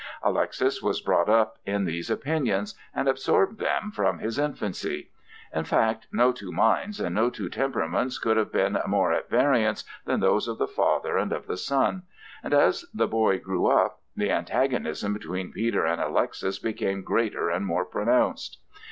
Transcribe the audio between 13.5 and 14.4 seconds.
up, the